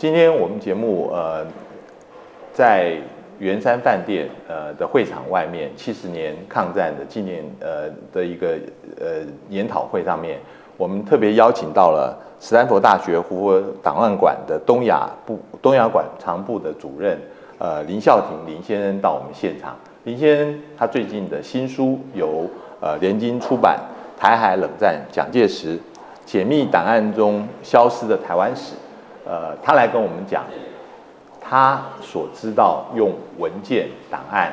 [0.00, 1.44] 今天我们节目呃，
[2.54, 2.96] 在
[3.38, 8.58] 圆山饭店呃的会场外面，七十年抗战的纪念呃的一个
[8.98, 9.16] 呃
[9.50, 10.38] 研讨会上面，
[10.78, 17.18] 我们特别邀请到了斯坦福大学胡佛档案馆的东亚部东亚馆藏部的主任
[17.58, 19.76] 呃林孝廷林先生到我们现场。
[20.04, 22.48] 林先生他最近的新书由
[22.80, 23.78] 呃联经出版
[24.18, 25.78] 《台海冷战蒋介石
[26.24, 28.72] 解密档案中消失的台湾史》。
[29.30, 30.44] 呃，他来跟我们讲，
[31.40, 34.52] 他所知道用文件档案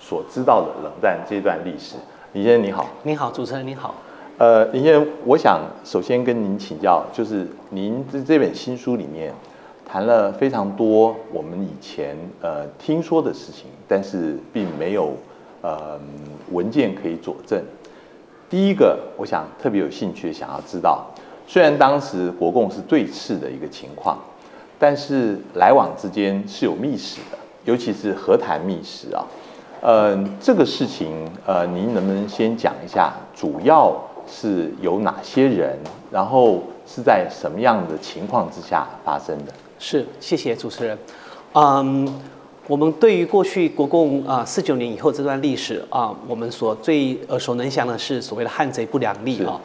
[0.00, 1.96] 所知道的冷战这段历史。
[2.32, 3.94] 林先生你好，你好，主持人你好。
[4.38, 9.34] 呃，林先生，我想首先跟您请教，就是您这这本新书里面
[9.84, 15.12] 谈了非常多我们以前呃听说的事情，但是并没有
[15.60, 16.00] 呃
[16.52, 17.62] 文件可以佐证。
[18.48, 21.04] 第一个，我想特别有兴趣想要知道。
[21.46, 24.18] 虽然当时国共是对峙的一个情况，
[24.78, 29.24] 但是来往之间是有密使的，尤其是和谈密使啊。
[29.80, 33.94] 呃，这个事情，呃，您能不能先讲一下，主要
[34.26, 35.78] 是有哪些人，
[36.10, 39.52] 然后是在什么样的情况之下发生的？
[39.78, 40.98] 是，谢谢主持人。
[41.52, 42.20] 嗯，
[42.66, 49.60] 我们对于过去国共啊四九年以后这段历史啊，我们所最耳熟能详的是所谓的汉贼不两立啊。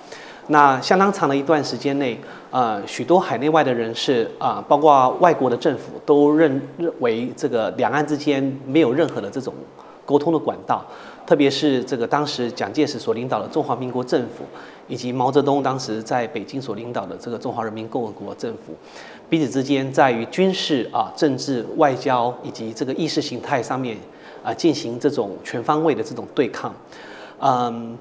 [0.47, 9.53] 那相当长的一段时间内，呃，许多海内外的人士啊，包括外国的政府，都认认为这个两岸之间没有任何的这种
[10.05, 10.83] 沟通的管道，
[11.25, 14.43] 特别是这个当时蒋介石所领导的中华民国政府，
[14.89, 18.73] 以及毛泽东当时在北京所领导的这个中华人民共和国政府，
[19.29, 23.95] 彼此之间在于军事啊、政治、外交以及这个意识形态上面
[24.43, 26.73] 啊，进行这种全方位的这种对抗，
[27.39, 27.97] 嗯。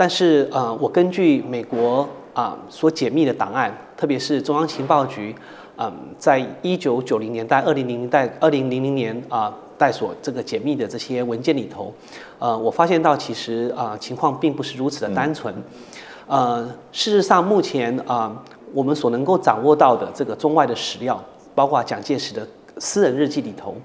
[0.00, 5.34] 但是呃，我根据美国啊所解密的档案，特别是中央情报局，
[5.76, 11.92] 嗯，在一九九零年代、二零零零代、二零零零年啊代所这个解密的这些文件里头，
[12.38, 15.54] 呃，我发现到其实啊情况并不是如此的单纯。
[16.26, 18.34] 呃，事实上目前啊
[18.72, 21.22] 我们所能够掌握到的这个中外的史料，
[21.54, 23.76] 包括蒋介石的私人日记里头，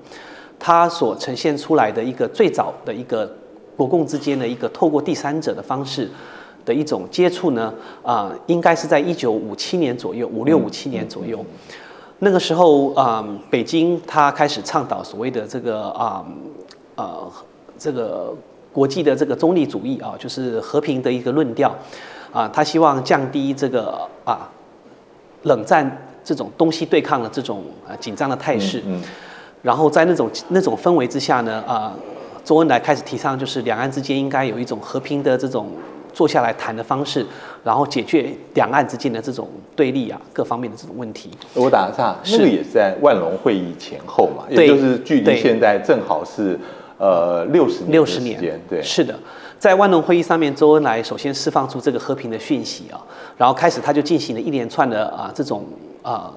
[0.57, 3.29] 他所呈现出来的一个最早的一个。
[3.75, 6.09] 国共之间的一个透过第三者的方式
[6.63, 11.45] 的一种接触呢，啊，应该是在一九五七年左右，五六五七年左右，
[12.19, 16.25] 那个时候啊，北京他开始倡导所谓的这个啊，
[16.95, 17.31] 呃，
[17.77, 18.33] 这个
[18.73, 21.75] 国际的这个中立主义啊，就是和平的一个论调，
[22.31, 24.49] 啊，他希望降低这个啊，
[25.43, 28.81] 冷战这种东西对抗的这种啊紧张的态势，
[29.61, 31.93] 然后在那种那种氛围之下呢，啊。
[32.45, 35.71] 周恩来开始提倡，就是两岸之间应该有一种和平的这种
[36.13, 37.25] 坐下来谈的方式，
[37.63, 41.31] 然后解决两岸之间的这种对立啊，各方面的这种问题。
[41.55, 46.57] 我打个岔，那个也是在万隆会议前后嘛，也就是距离现在正好是
[46.99, 49.19] 呃六十年六十年对，是的，
[49.57, 53.01] 在万隆会议上面，周恩来首先释放出这个和平的讯息啊，
[53.35, 55.65] 然后开始他就进行了一连串的啊这种
[56.03, 56.31] 啊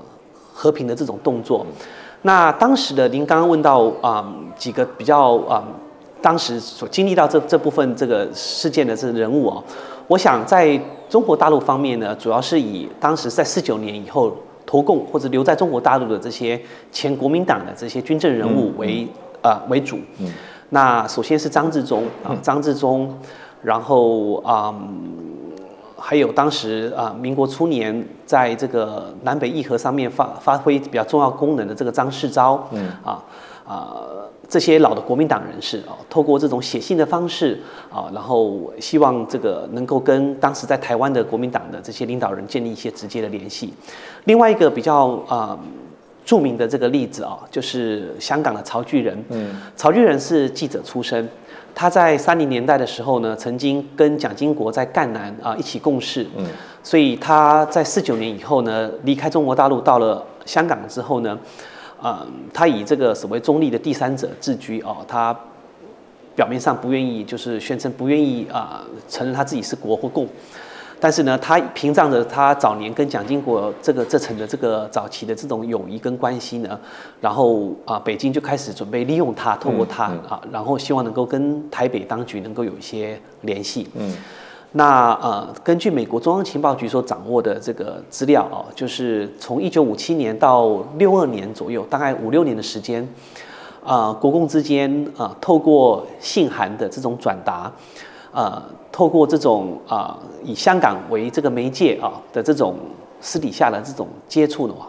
[0.55, 1.67] 和平的这种动作。
[2.23, 4.27] 那当时的您刚刚问到啊
[4.57, 5.63] 几个比较啊。
[6.21, 9.63] 当时所经历到这这部分这个事件的这人物哦，
[10.09, 14.37] 我想在中国大陆方面呢，主要是以当时在四九年以后
[14.67, 19.07] 投共或者留在中国大陆的这些前国民党的这些军政人物为
[19.43, 19.99] 呃为主。
[20.19, 20.33] 嗯。
[20.71, 23.17] 那首先是张治中啊，张治中，
[23.63, 24.75] 然后啊，
[25.97, 32.59] 还有当时啊，民国初年在这个南北议和上面发发挥比较重要功能的这个张世钊。
[32.73, 32.91] 嗯。
[33.05, 33.23] 啊
[33.69, 33.99] 啊。
[34.51, 37.61] 这些老的国民党人士啊，透过这种写信的方式
[37.93, 43.75] 啊，然后希望这个能够跟当时在台湾的国民党的这些领导人建立一些直接的联系。
[44.25, 45.59] 另外一个比较啊
[46.25, 49.23] 著名的这个例子啊，就是香港的曹巨仁。
[49.29, 51.29] 嗯，曹巨仁是记者出身，
[51.75, 56.27] 他在三零年代的时候呢，曾经跟蒋经国在赣南啊一起共事。
[56.39, 56.47] 嗯，
[56.83, 61.39] 所以他在四九年以后呢，离开中国大陆到了香港之后呢。
[62.03, 65.37] 嗯，他以这个所谓中立的第三者自居哦，他
[66.37, 70.27] 表面上不愿意，就是宣称不愿意啊，承认他自己是国或共，
[71.01, 76.79] 但是呢，他屏障着他早年跟蒋经国这个这层的这个早期的这种友谊跟关系呢，
[77.21, 83.89] 然后啊，北京就开始准备利用他，透过他啊，然后希望能够跟台北当局能够有一些联系。
[83.95, 84.15] 嗯。
[84.73, 93.07] 那呃，根据美国中央情报局所掌握的这个资料哦，就是从一九五七年到六二年左右，大概五六年的时间，
[93.83, 97.73] 啊，国共之间啊，透过信函的这种转达，
[98.31, 98.63] 呃，
[98.93, 102.77] 透过这种啊，以香港为这个媒介啊的这种
[103.23, 104.89] 私底下的这种接触的话，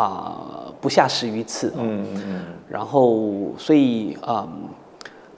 [0.00, 0.36] 啊
[0.80, 1.72] 不下十余次。
[1.76, 2.06] 嗯，
[2.68, 4.46] 然后，所以啊、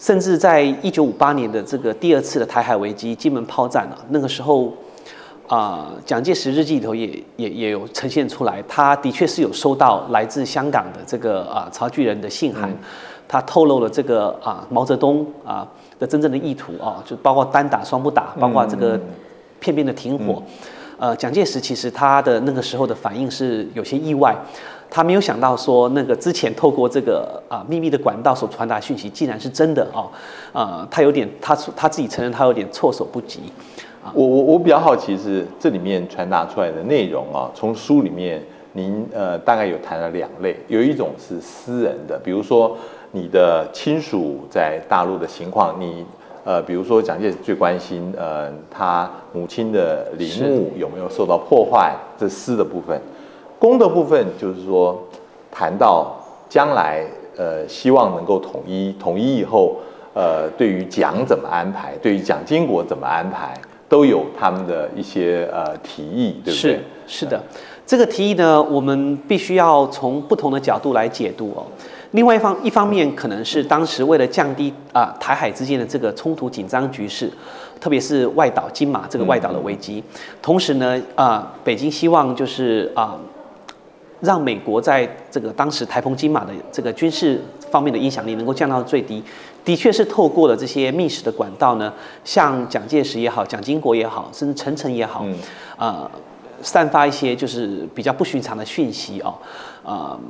[0.01, 4.73] 甚至在一九五八年的这个第二次的台海危机，金门炮战啊，那个时候
[5.47, 12.75] 啊、蒋介石日记里头也也也有呈现出来，他的确是有收到来自香港的这个啊、曹巨人的信函，
[13.29, 15.69] 他透露了这个啊、毛泽东啊、
[15.99, 18.99] 的真正的意图啊，就包括单打双不打，包括这个
[19.59, 20.43] 片面的停火。
[20.99, 24.37] 呃，蒋介石其实他的那个时候的反应是有些意外，
[24.91, 30.11] 他没有想到说那个之前透过这个啊、秘密的管道所传达讯息竟然是真的哦，
[30.53, 33.41] 呃，他有点他他自己承认他有点措手不及。
[34.15, 38.43] 我我我比较好奇是这里面传达出来的内容啊，从书里面
[38.73, 42.77] 您呃大概有谈了两类，有一种是私人的，比如说
[43.13, 46.07] 你的亲属在大陆的情况，你
[46.45, 52.99] 呃比如说蒋介石最关心呃他母亲的陵墓有没有受到破坏，这私的部分，
[53.61, 55.01] 公的部分就是说
[55.53, 56.17] 谈到
[56.49, 57.05] 将来
[57.37, 59.77] 呃希望能够统一，统一以后
[60.15, 63.55] 呃对于蒋怎么安排，对于蒋经国怎么安排。
[63.91, 66.75] 都有他们的一些呃提议，对不对？
[66.75, 67.43] 是是的，
[67.85, 71.67] 这个提议呢，我们必须要从不同的角度来解读哦。
[72.13, 77.29] 另外一方一方面，可能是当时为了降低啊、台海之间的这个冲突紧张局势，
[77.81, 80.01] 特别是外岛金马这个外岛的危机，
[80.41, 83.19] 同时呢啊、北京希望就是啊。
[84.21, 89.23] 让美国在这个当时台澎金马的这个军事方面的影响力能够降到最低，
[89.65, 91.93] 的确是透过了这些密使的管道呢，
[92.25, 95.25] 像蒋介石也好，蒋经国也好，甚至陈诚也好，
[95.77, 96.11] 啊呃，
[96.63, 99.35] 散发一些就是比较不寻常的讯息哦，
[99.83, 100.21] 呃，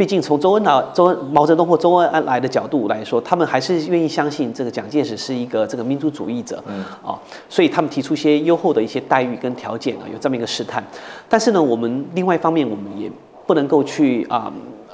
[0.00, 7.18] 毕竟从周恩来、周恩毛泽东或周恩来的角度来说，他们还是愿意相信这个蒋介石是一个这个民族主义者，嗯，哦，
[7.50, 10.82] 所以他们提出一些优厚的一些待遇跟条件啊，有这么一个试探。
[11.28, 13.12] 但是呢，我们另外一方面，我们也
[13.46, 14.50] 不能够去啊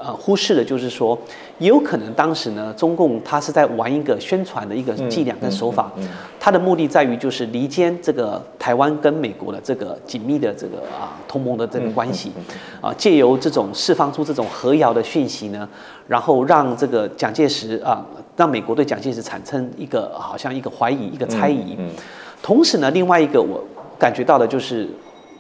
[0.07, 1.19] 呃忽视的，就是说，
[1.59, 5.91] 也有可能当时呢，中共他是在玩一个宣传的一个伎俩跟手法，
[6.39, 12.31] 他的目的在于就是离间这个台湾跟美国的这个紧密的这个啊同盟的这个关系，
[12.81, 15.69] 啊，借由这种释放出这种和谣的讯息呢，
[16.07, 18.07] 然后让这个蒋介石啊，
[18.37, 21.77] 让美国对蒋介石产生一个好像一个怀疑、一个猜疑。
[22.41, 23.61] 同时呢，另外一个我
[23.99, 24.89] 感觉到的就是。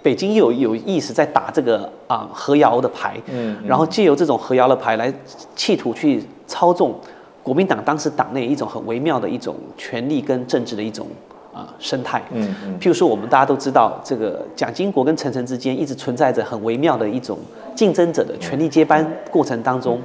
[0.06, 5.12] 北京有有意识在打这个啊合谣的牌，嗯然后借由这种和谣的牌来
[5.56, 6.94] 企图去操纵
[7.43, 11.08] 国民党当时党内一种很微妙的一种权力跟政治的一种
[11.53, 12.23] 啊生态。
[12.31, 17.37] 嗯嗯譬如说，我们大家都知道，这个蒋经国跟陈诚之间一直存在着很微妙的一种
[17.75, 20.00] 竞争者的权力接班过程当中，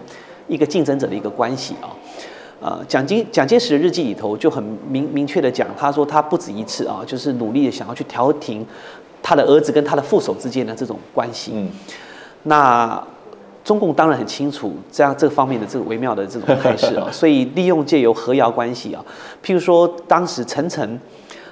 [0.48, 1.94] 一个竞争者的一个关系啊。
[2.64, 8.64] 呃，蒋经蒋介石的日记里头就很明明确的讲，他说他不止一次啊，就是努力的想要去调停
[9.22, 11.52] 他的儿子跟他的副手之间的这种关系。
[11.56, 11.70] 嗯
[12.44, 13.02] 那
[13.64, 19.06] 中共当然很清楚这样这方面的这个微妙的这种态势啊， 所以利用借由和谣关系啊，
[19.46, 21.00] 譬如说当时陈诚。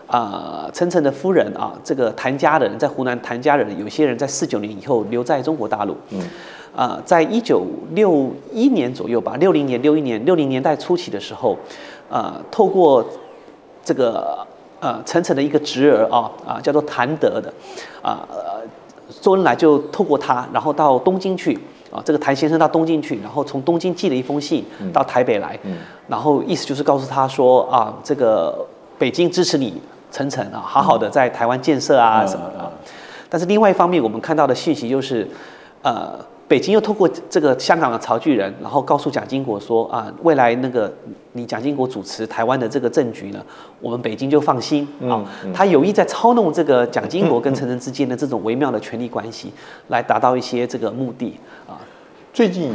[0.07, 5.95] 啊，陈诚的夫人啊，这个谭家的人在湖南谭家人，有些人在四九年以后留在中国大陆。
[6.10, 6.19] 嗯，
[6.75, 11.56] 啊，在一九六一年左右吧，六零年、六一年、六零年代初期的时候，
[12.10, 13.06] 呃，透过
[13.86, 14.39] 这个
[14.80, 17.54] 呃陈诚的一个侄儿啊啊，叫做谭德的，
[18.02, 18.62] 啊呃，
[19.22, 21.58] 周恩来就透过他，然后到东京去
[21.92, 25.57] 啊，这个谭先生到东京去，然后从东京寄了一封信到台北来，
[26.07, 28.66] 然后意思就是告诉他说啊，这个
[28.98, 29.81] 北京支持你
[30.12, 32.59] 陈诚啊，好好的在台湾建设啊嗯什么的。
[32.59, 32.71] 啊。
[33.31, 35.28] 但是另外一方面，我们看到的信息就是，
[35.83, 36.14] 呃，
[36.49, 40.91] 北京又透过这个香港的曹巨人，然后告诉蒋经国说啊，未来那个
[41.33, 43.39] 你蒋经国主持台湾的这个政局呢，
[43.79, 45.23] 我们北京就放心啊。
[45.53, 49.53] 他有意在操弄这个蒋经国跟陈诚之间的这种微妙的权力关系，
[49.89, 51.37] 来达到一些这个目的
[51.68, 51.77] 啊。
[52.33, 52.73] 最近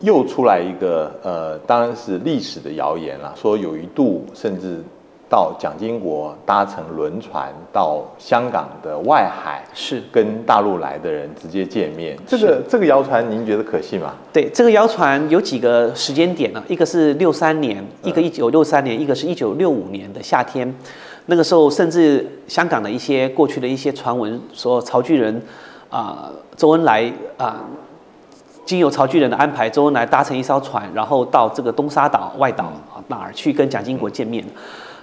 [0.00, 4.82] 又出来一个呃，当然是历史的谣言啦，说有一度甚至
[5.30, 12.18] 到蒋经国搭乘轮船到香港的外海，是跟大陆来的人直接见面。
[12.26, 14.12] 这个这个谣传您觉得可信吗？
[14.32, 16.60] 对这个谣传有几个时间点呢？
[16.66, 20.74] 一个是六三年，一个一九六三年，一个是一九六五年的夏天。
[21.26, 25.40] 那个时候，甚至香港的一些过去的一些传闻说，曹巨人
[25.88, 27.60] 啊、周恩来啊、
[28.64, 34.44] 经由曹巨人的安排，周恩来搭乘一艘船，然后到这个东沙岛外岛啊哪儿去跟蒋经国见面。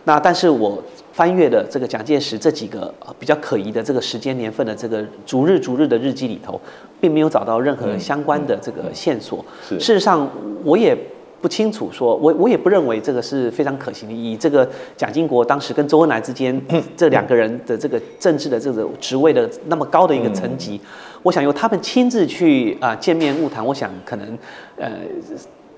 [0.07, 6.59] 那但是我翻阅的这个蒋介石这几个呃比较可疑的这个时间年份的这个逐日逐日的日记里头，
[7.01, 9.43] 并没有找到任何相关的这个线索。
[9.67, 10.29] 是事实上，
[10.63, 10.97] 我也
[11.41, 14.15] 不清楚说，我我也不认为这个是非常可行的。
[14.15, 16.57] 以这个蒋经国当时跟周恩来之间
[16.95, 20.79] 这两个人的这个政治的这个职位的那么高的一个层级，
[21.21, 24.37] 我想由他们亲自去啊见面晤谈，我想可能
[24.77, 24.89] 呃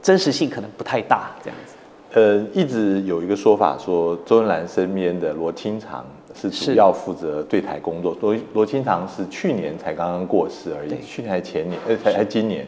[0.04, 1.74] 真实性可能不太大这样子。
[2.14, 8.18] 呃，一直有一个说法说，周恩来身边的罗清长是主要负责对台工作。
[8.20, 12.66] 罗罗清长是去年才刚刚过世而已，去年还前年，呃，才还今年。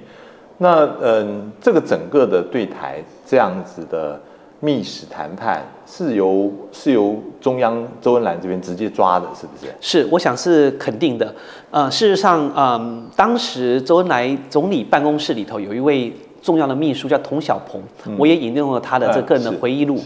[0.60, 4.22] 那嗯，这个整个的对台这样子的
[4.60, 9.74] 密使谈判是由是由中央周恩来这边直接抓的，是不是？
[9.82, 11.34] 是，我想是肯定的。
[11.72, 16.14] 呃，事实上，嗯，当时周恩来总理办公室里头有一位。
[16.42, 17.82] 重要的秘书叫童小鹏，
[18.18, 20.00] 我也引用了他的这个人的回忆录，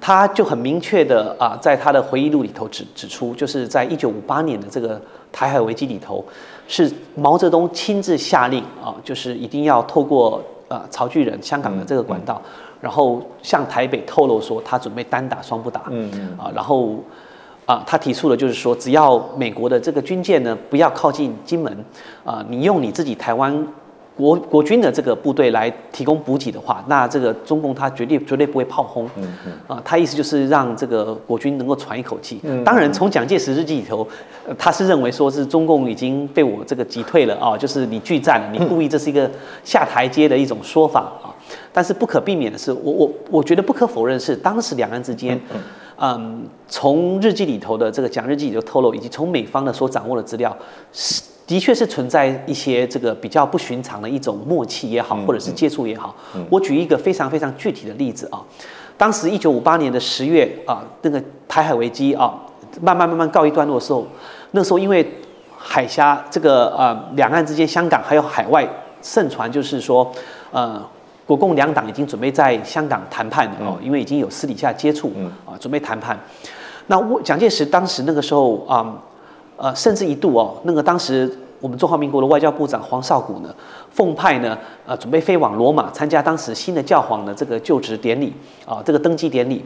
[0.00, 6.24] 他就很明确的啊，在他的回忆录里头指指出，就是在一九五八年的这个台海危机里头，
[6.66, 12.40] 是毛泽东亲自下令啊，就是一定要透过呃曹巨人香港的这个管道，
[12.80, 16.38] 然后向台北透露说他准备单打双不打，嗯嗯。
[16.38, 16.94] 啊，然后
[17.66, 21.84] 啊他提出了就是说，只要美国的这个军舰呢不要靠近金门
[22.24, 23.66] 啊，你用你自己台湾。
[24.16, 29.04] 国国军的这个部队来提供补给的话，那这个中共他绝对绝对不会炮轰。
[29.16, 29.52] 嗯嗯。
[29.66, 32.40] 啊，他意思就是让这个国军能够喘一口气。
[32.42, 32.64] 嗯。
[32.64, 34.06] 当然，从蒋介石日记里头，
[34.56, 39.30] 他是认为说是中共已经被我这个击退了啊，就是你拒战了，你故意这是一个
[39.62, 41.28] 下台阶的一种说法啊。
[41.72, 45.60] 但是不可避免的是，我我我觉得不可否认是当时两岸之间，嗯，
[46.68, 50.56] 从日记里头的这个讲日记里头透露，以及从美方的所掌握的资料
[50.92, 51.22] 是。
[51.46, 56.12] 的确是存在一些这个比较不寻常的一种默契也好，或者是接触也好。
[56.50, 58.42] 我举一个非常非常具体的例子啊，
[58.98, 62.34] 当时一九五八年的十月啊，那个台海危机啊，
[62.80, 64.04] 慢慢慢慢告一段落的时候，
[64.50, 65.08] 那时候因为
[65.56, 68.68] 海峡这个呃两岸之间，香港还有海外
[69.00, 70.10] 盛传，就是说
[70.50, 70.84] 呃
[71.26, 75.12] 国共两党已经准备在香港谈判哦，因为已经有私底下接触
[75.44, 76.18] 啊，准备谈判。
[76.86, 78.96] 那我蒋介石当时那个时候啊。
[79.58, 83.48] 呃，甚至一度哦，那个当时我们中华民国的外交部长黄绍谷呢，
[83.90, 88.34] 奉派呢，呃，准备飞往罗马参加当时新的教皇的这个就职典礼
[88.66, 89.64] 啊，这个登基典礼。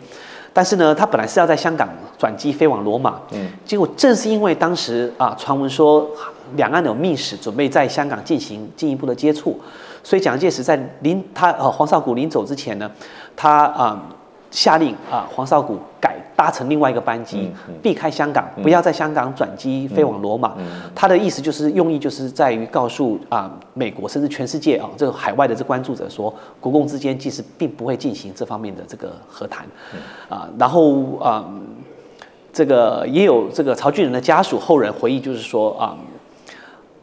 [0.52, 6.08] 但是呢，他本来是要在香港转机飞往罗马，嗯，结果正是因为当时啊，传闻说
[6.54, 9.58] 两岸有密使准备在香港进行进一步的接触，
[10.02, 12.90] 所以蒋介石在临他呃黄绍谷临走之前呢，
[13.36, 14.02] 他啊。
[14.50, 17.48] 下令啊，黄绍谷改搭乘另外一个班机，
[17.80, 20.56] 避开香港，不要在香港转机飞往罗马。
[20.92, 29.64] 他的意思就是用意就是在于告诉啊美国甚至全世界啊这个海外的这关注者说，国共之间其实并不会进行这方面的这个和谈
[30.28, 30.48] 啊。
[30.58, 31.44] 然后啊，
[32.52, 35.96] 这个也有这个曹俊仁的家属后人回忆，就是说啊。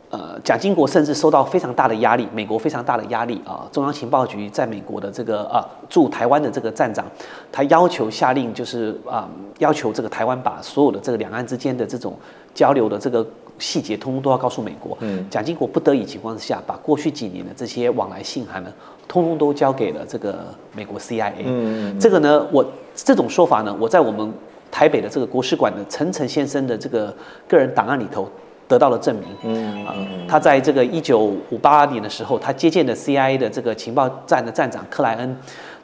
[0.10, 3.68] 呃，蒋经国甚至受到非常大的压力，美国非常大的压力啊。
[3.74, 5.60] 中央情报局在美国的这个啊
[5.90, 7.06] 驻台湾的这个站长，
[7.52, 9.28] 他要求下令，就是啊
[9.60, 12.18] 要求这个台湾把所有的这个两岸之间的这种
[12.54, 13.26] 交流的这个
[13.60, 14.98] 细节，通通都要告诉美国。
[15.02, 15.30] 嗯。
[15.30, 18.72] 蒋经国不得已情况之下，把过去几年的这些往来信函呢，
[19.10, 21.34] 通通都交给了这个美国 CIA。
[21.44, 22.00] 嗯。
[22.00, 24.34] 这个呢，我这种说法呢，我在我们
[24.72, 27.14] 台北的这个国史馆的陈诚先生的这个
[27.46, 28.30] 个人档案里头。
[28.68, 29.28] 得到了证明。
[29.44, 29.96] 嗯啊，
[30.28, 35.38] 他在这个一九五八年的时候，他接见的 CIA 的这个情报站的站长克莱恩，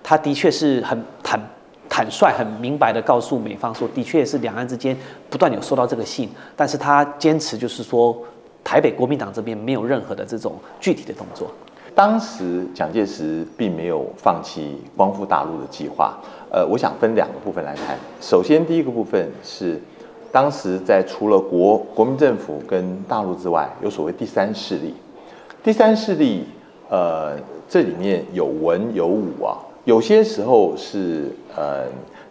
[0.03, 1.39] 他的确是很坦
[1.87, 4.97] 坦率、很明白的告诉美方说，的确是两岸之间
[5.29, 8.17] 不断有收到这个信，但是他坚持就是说，
[8.63, 11.51] 台北国民党这边没有任何的这种具体的动作。
[11.95, 16.17] 当时蒋介石并没有放弃光复大陆的计划。
[16.51, 17.95] 呃，我想分两个部分来谈。
[18.19, 19.79] 首先，第一个部分是。
[20.33, 24.95] 当时在除了国国民政府跟大陆之外，有所谓第三势力。
[25.63, 26.45] 第三势力，
[26.89, 27.37] 呃，
[27.69, 31.85] 这里面有文有武啊，有些时候是呃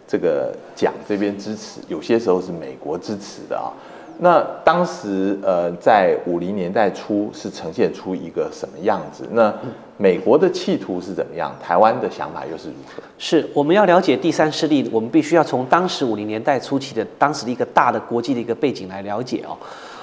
[0.05, 3.71] 这个蒋这边支持，有些时候是美国支持的啊。
[4.19, 9.27] 那当时呃，在五零年代初是呈现出一个什么样子？
[9.31, 9.53] 那
[9.97, 11.53] 美国的企图是怎么样？
[11.61, 13.03] 台湾的想法又是如何？
[13.17, 19.57] 是我们要了解第三势力，我们必须要从当时五零年代初期的当时的一个大的国际的一个背景来了解哦。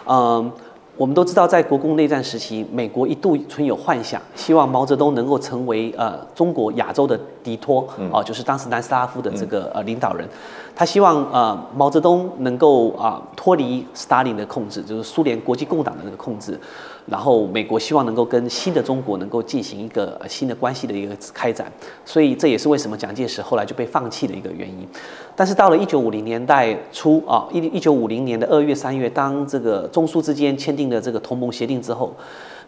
[0.06, 0.52] 嗯，
[1.00, 10.28] 我们都知道，在国共内战时期，美国一度存有幻想，希望毛泽东能够成为呃中国亚洲的迪托啊，就是当时南斯拉夫的这个呃领导人。
[10.76, 16.60] 他希望呃毛泽东能够啊脱离斯大林的控制，就是苏联国际共党的那个控制，
[17.06, 21.70] 然后美国希望能够跟新的中国能够进行一个新的关系的一个开展，
[22.04, 24.86] 所以这也是为什么蒋介石后来就被放弃的一个原因。
[25.34, 32.14] 但是到了一九五零年代初啊，一一九五零年的二月三月，当这个中苏之间签订了这个同盟协定之后。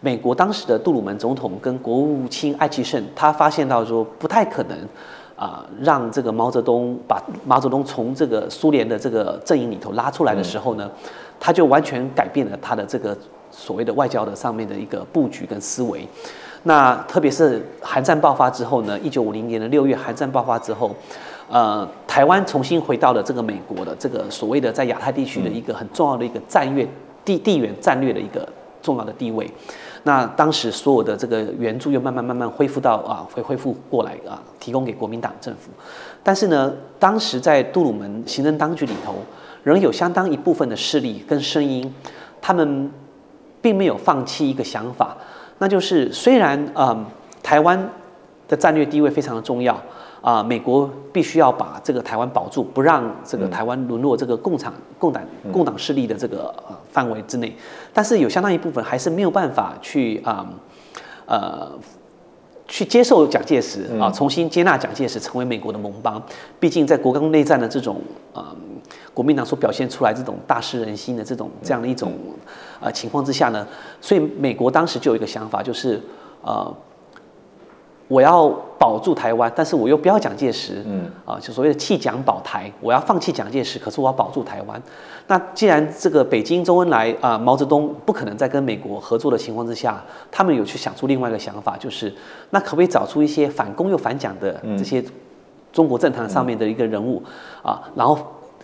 [0.01, 4.77] 美国当时的杜鲁门总统跟国务卿艾奇逊，他发现到说不太可能
[5.37, 10.89] 啊、让这个毛泽东把毛泽东从这个苏联的这个阵营里头拉出来的时候呢，
[11.43, 13.17] 他就完全改变了他的这个
[13.51, 16.07] 所谓的外交的上面的一个布局跟思维。
[16.63, 20.95] 那特别是韩战爆发之后呢，一九五零年的六月，韩战爆发之后，
[21.49, 26.87] 呃，台湾重新回到了这个美国的这个所谓的在亚太地区的一个很重要的一个战略
[27.25, 28.47] 地地缘战略的一个
[28.81, 29.51] 重要的地位。
[30.03, 35.69] 那当时所有的这个援助又慢慢慢慢恢复到啊，会恢复过来啊，提供给国民党政府。
[36.23, 39.15] 但是呢，当时在杜鲁门行政当局里头，
[39.63, 41.93] 仍有相当一部分的势力跟声音，
[42.41, 42.91] 他们
[43.61, 45.17] 并没有放弃一个想法，
[45.59, 47.05] 那就是虽然嗯
[47.41, 47.89] 台湾
[48.47, 49.81] 的战略地位非常的重要
[50.21, 57.53] 啊、美国必须要把这个台湾保住，不让这个台湾沦落这个共产共党共党势力的这个呃范围之内，
[57.91, 60.47] 但是有相当一部分还是没有办法去啊
[61.25, 61.71] 呃
[62.67, 66.21] 去接受蒋介石啊，重新接纳蒋介石成为美国的盟邦。
[66.59, 68.01] 毕竟在国共内战的这种
[68.33, 68.45] 呃
[69.13, 72.13] 国民党所表现出来这种大失人心的这种这样的一种
[72.79, 73.67] 呃情况之下呢，
[73.99, 76.01] 所以美国当时就有一个想法，就是
[76.41, 76.73] 呃
[78.07, 84.81] 我要保住台湾，但是我又不要蒋介石，嗯，啊，就所谓的弃蒋保台，我要放弃蒋介石，可是我要保住台湾。
[85.27, 92.13] 那既然这个北京周恩来啊、毛泽东不可能在跟美国合作的情况之下，他们有去想出另外一个想法，就是
[92.49, 95.03] 那可不可以找出一些反攻又反蒋的这些
[95.71, 97.23] 中国政坛上面的一个人物
[97.63, 98.17] 啊，然后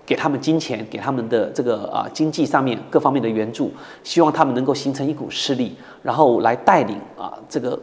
[0.05, 3.71] 给他们金钱，给他们的这个啊经济上面各方面的援助，
[4.03, 7.79] 希望他们能够形成一股势力，然后来带领啊这个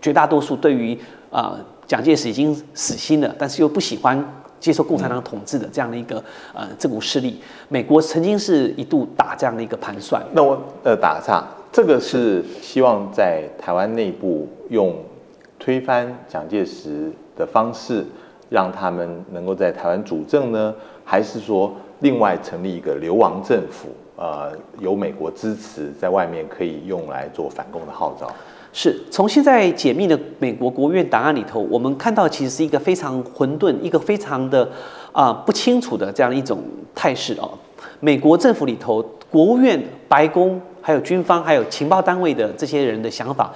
[0.00, 0.98] 绝大多数对于
[1.30, 6.22] 啊、蒋介石已经死心了，但是又不喜欢接受共产党统治的这样的一个
[6.54, 10.22] 呃这股势力，美国曾经是一度打这样的一个盘算。
[10.32, 14.96] 那我呃打个岔，这个是希望在台湾内部用
[15.58, 18.04] 推翻蒋介石的方式，
[18.48, 20.74] 让他们能够在台湾主政呢，
[21.04, 23.88] 还是说另外成立一个流亡政府？
[24.16, 28.32] 呃，由美国支持，在外面可以用来做反攻的号召。
[28.78, 34.68] 是从现在解密的美国国务院档案里头，我们看到其实是一个非常混沌、一个非常的
[35.12, 36.62] 啊、不清楚的这样一种
[36.94, 37.50] 态势哦。
[38.00, 43.50] 美国政府里头，国务院、白宫、还有军方、还有情报单位的这些人的想法，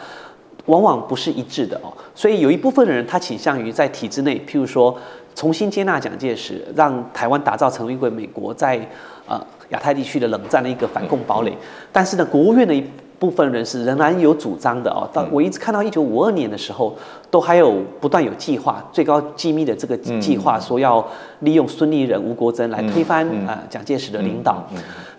[0.64, 1.92] 往往不是一致的哦。
[2.14, 4.99] 所以有一部分的人他倾向于在体制内，譬如说
[5.35, 8.81] 重新接纳蒋介石，让台湾打造成为一个美国在
[9.29, 11.53] 呃亚太地区的冷战的一个反共堡垒。
[11.92, 12.75] 但是呢，国务院的
[13.21, 15.09] 部分人是仍然有主张的哦。
[15.13, 16.97] 到我一直看到一九五二年的时候，
[17.31, 21.07] 都还有不断有计划，最高机密的这个计划说要
[21.41, 24.65] 利用孙立人、吴国桢来推翻呃蒋介石的领导。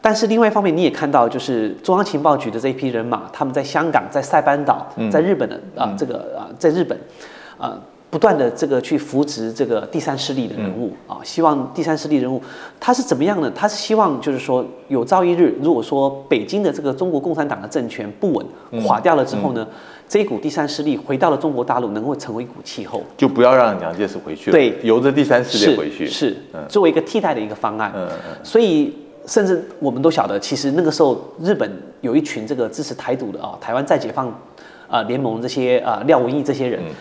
[0.02, 7.00] 但是另外一方面，你也看到，就是中央情报局的这一批人马，他们在香港、在塞班岛、在日本的啊、这个啊、在日本
[7.58, 7.80] 啊。
[8.12, 12.40] 不断的这个去扶植这个第三势力的人物啊，希望第三势力人物
[12.78, 13.50] 他是怎么样呢？
[13.56, 18.46] 他是希望就是说有朝一日，如果说北京的这个中国共产党的政权不稳
[18.84, 19.66] 垮掉了之后呢，
[20.10, 24.78] 这一股第三势力回到了中国大陆，能够成为一股气候，就不要让蒋介石回去了，对。
[24.84, 26.62] 由着第三势力回去，是嗯。
[26.68, 27.94] 作为一个替代的一个方案。
[27.96, 28.94] 嗯嗯所以
[29.26, 31.72] 甚至我们都晓得，其实那个时候日本
[32.02, 34.28] 有一群这个支持台独的啊，台湾再解放
[34.90, 36.92] 啊、联盟这些啊、廖文毅这些人，嗯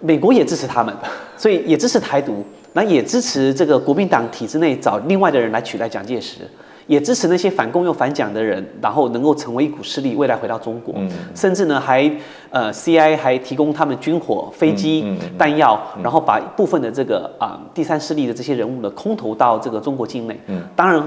[0.00, 0.94] 美国也支持他们，
[1.36, 6.40] 所以也支持台独，那也支持这个国民党体制内找另外的人来取代蒋介石。
[6.86, 10.92] 也支持那些反共又反蒋的人，然后能够成为一股势力，未来回到中国，
[11.36, 12.10] 甚至呢还
[12.50, 20.36] 呃 CIA 还提供他们军火、飞机、弹药，然后把部分的这个啊、第三势力的这些人物呢空投到这个中国境内。
[20.74, 21.00] 当然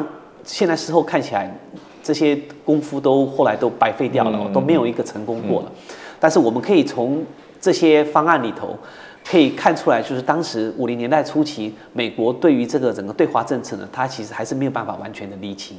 [0.46, 1.54] 现在事后看起来，
[2.02, 5.72] 这些功夫都后来都白费掉了，都没有一个成功过了。
[6.18, 7.22] 但是我们可以从
[7.64, 8.78] 这些方案里头。
[9.26, 15.78] 可以看出来，就是当时五零年代初期，美国对于这个整个对华政策呢，它其实还是没有办法完全的理清。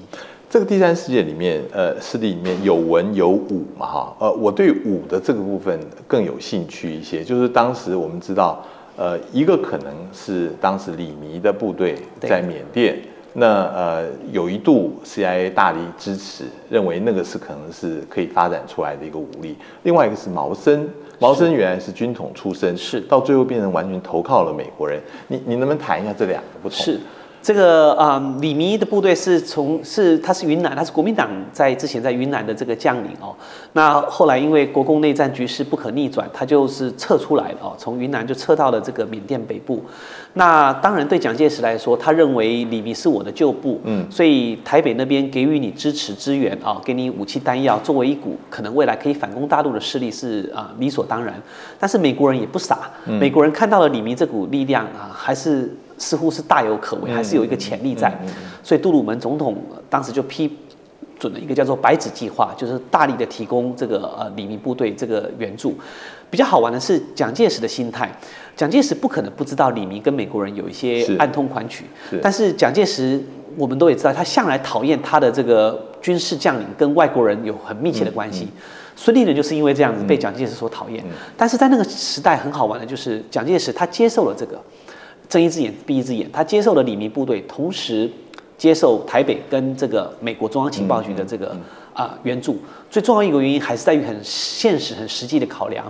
[0.48, 7.22] 这个第三世界里面，呃，势力里面有文有武嘛，哈，呃，我对武的这个部分更有兴趣一些。
[7.22, 8.64] 就是当时我们知道，
[8.96, 12.96] 呃，一个可能是当时李弥的部队在缅甸，
[13.34, 19.54] 那呃有一度 CIA 大力支持，认为那个是可能是可以发展出来的一个武力。
[19.82, 25.00] 另外一个是毛森，毛森原来是军统出身，是到最后变成完全投靠了美国人。
[25.28, 26.76] 你你能不能谈一下这两个不同？
[26.78, 26.98] 是，
[27.42, 33.34] 这个啊，李弥的部队是从是他是云南，他是国民党在之前在云南的这个将领哦。
[33.72, 39.82] 那后来因为国共内战局势不可逆转，他就是撤出来了哦，从云南就撤到了这个缅甸北部。
[40.34, 51.34] 那当然对蒋介石来说，他认为李弥是我的旧部，嗯，所以台北那边给予你支持支援啊，给你武器弹药，作为一股可能未来可以反攻大陆的势力是啊理所当然。
[51.78, 55.74] 但是美国人也不傻，美国人看到了李弥这股力量啊，还是。
[55.96, 58.12] 似乎是大有可为，还是有一个潜力在，
[58.64, 59.56] 所以杜鲁门总统
[59.88, 60.52] 当时就批
[61.18, 65.74] 准的一个叫做“白纸计划”，就是大力的提供这个呃李明部队这个援助。
[66.30, 68.10] 比较好玩的是蒋介石的心态，
[68.56, 71.84] 蒋介石不可能不知道李明跟美国人有一些暗通款曲，
[72.20, 73.22] 但是蒋介石
[73.56, 78.48] 我们都也知道，他向来讨厌他的这个军事将领跟外国人有很密切的关系。
[78.96, 81.04] 孙立人就是因为这样子被蒋介石所讨厌，
[81.36, 84.60] 但是在那个时代很好玩的就是蒋介石他接受了这个。
[85.26, 88.08] 睁一只眼闭一只眼，他接受了李明部队，同时
[88.56, 91.56] 接受台北跟这个美国中央情报局的这个
[91.92, 92.58] 啊援助。
[92.88, 95.84] 最重要一个原因还是在于很现实、很实际的考量。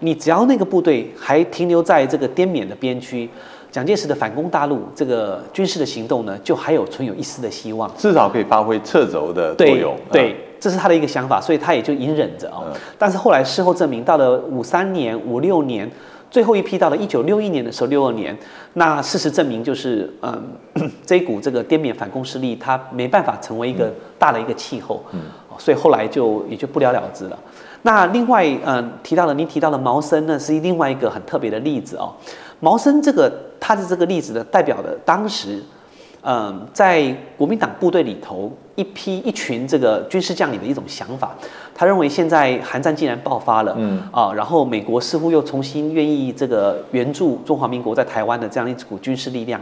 [0.00, 3.28] 你只要那个部队还停留在这个滇缅的边区，
[3.70, 9.96] 蒋介石的反攻大陆这个军事的行动呢，就还有存有一丝的希望，至少可以发挥掣肘的作用。
[10.12, 12.72] 对，这是他的一个想法，所以他也就隐忍着哦。
[12.98, 15.90] 但是后来事后证明，到了五三年、五六年。
[16.34, 18.36] 最后一批到了一九六一年的时候，六二年，
[18.72, 20.42] 那事实证明就是，嗯，
[21.06, 25.20] 这一股这个滇缅反攻势力，它没办法成为一个大的一个气候，嗯，
[25.58, 27.38] 所以后来就也就不了了之了。
[27.82, 32.12] 那另外，嗯，提到了您提到的毛森呢，是另外一个很特别的例子哦。
[32.58, 35.62] 毛森这个他的这个例子呢，代表的当时。
[36.26, 41.36] 嗯，在国民党部队里头，一批一群这个军事将领的一种想法，
[41.74, 49.60] 他认为现在韩战竟然爆发了，嗯啊，然后美国似乎又重新愿意这个援助中华民国在台湾的这样一股军事力量，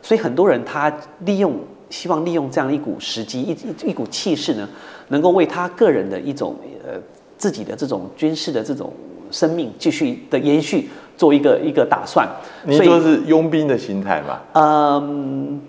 [0.00, 0.92] 所以很多人他
[1.24, 1.52] 利用
[1.90, 4.68] 希望利用这样一股时机，一一一股气势呢，
[5.08, 6.54] 能够为他个人的一种
[6.86, 6.92] 呃
[7.36, 8.92] 自己的这种军事的这种
[9.32, 12.28] 生命继续的延续做一个一个打算。
[12.62, 14.42] 你说是佣兵的心态吧？
[14.52, 15.60] 嗯。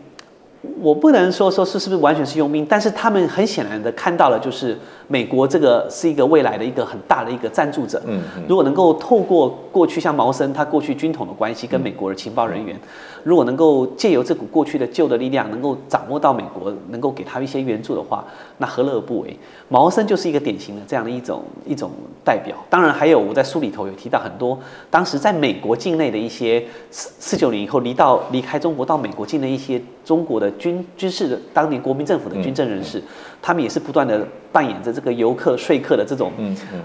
[0.81, 8.01] 我不能说说是是不是完全是佣兵，但是他们很显然的看到了，就是美国这个是一个未来的一个很大的一个赞助者。
[8.05, 12.79] 嗯，如果能够透过过去像毛森他过去军统的关系跟美国的情报人员，
[13.23, 18.23] 如果能够借由这股过去的旧的力量，能够掌握到美国，能够给他一些援助的话，
[18.57, 19.37] 那何乐而不为？
[19.69, 21.89] 毛森就是一个典型的这样的一种一种
[22.23, 22.55] 代表。
[22.69, 24.57] 当然还有我在书里头有提到很多
[24.91, 30.49] 当时在美国境内的一些四四九年以后离到离开中国到美国境内一些中国的。
[30.51, 33.03] 军军事的当年国民政府的军政人士，
[33.41, 36.31] 他们也是不断的扮演着这个游客说客的这种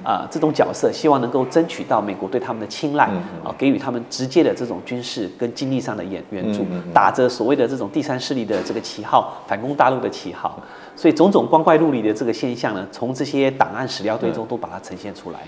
[0.03, 3.05] 啊这种角色，希望能够争取到美国对他们的青睐
[3.45, 10.61] 啊，给予他们直接的这种军事跟经济上的援援助，打着所谓的这种第三势力的这个旗号，反攻大陆的旗号。
[10.97, 15.39] 所以种种光怪陆离的这个现象呢，从这些档案史料堆中都把它呈现出来。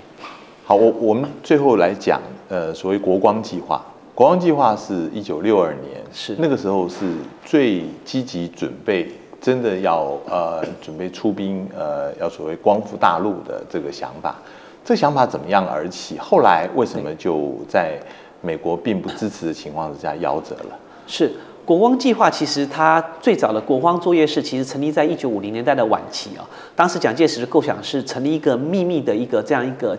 [0.65, 3.85] 好，我我们最后来讲，呃，所谓国光计划。
[4.14, 6.98] 国光计划是一九六二年，是那个时候是
[7.46, 14.37] 最积极准备，真的要呃准备出兵，呃要所谓光复大陆的这个想法。
[14.85, 16.18] 这想法怎么样而起？
[16.18, 17.98] 后来为什么就在
[18.42, 20.79] 美国并不支持的情况之下夭折了？
[21.07, 21.33] 是
[21.64, 26.44] 国光计划，其实它最早的国光作业室其实成立在一九五零年代的晚期啊。
[26.77, 29.96] 当时蒋介石的构想是成立一个秘密的一个这样一个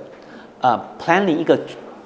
[0.62, 1.60] 呃 planning 一个。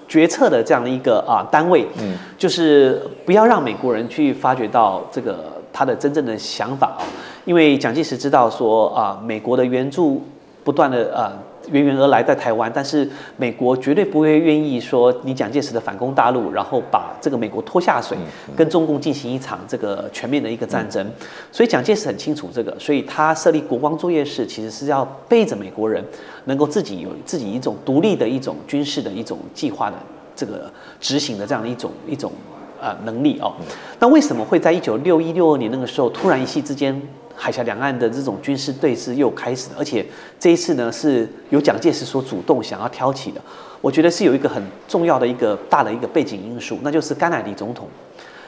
[0.08, 7.04] 决策的这样的一个啊单位，嗯，就是不要让美国人去发觉到这个他的真正的想法啊，
[7.46, 10.24] 因为蒋介石知道说啊，美国的援助
[10.64, 11.34] 不断的啊。
[11.72, 18.18] 源源而来在台湾，但是美国绝对不会愿意说你蒋介石的反攻大陆，然后把这个美国拖下水，
[18.56, 21.06] 跟中共进行一场这个全面的一个战争。
[21.52, 26.04] 所以蒋介石很清楚这个，所以他设立国光作业室，其实是要背着美国人，
[26.46, 29.98] 能够自己有自己一种独立的一种军事的一种计划的
[30.36, 32.32] 这个执行的这样的一种一种
[32.80, 33.54] 呃能力哦。
[34.00, 37.02] 那为什么会在一九六一六二年那个时候突然一夕之间？
[37.40, 40.04] 海峡两岸的这种军事对峙又开始了，而且
[40.40, 43.40] 这一次呢是由蒋介石所主动想要挑起的。
[43.80, 47.88] 我觉得是有一个很重要的一个大的一个背景因素，那就是甘乃迪总统。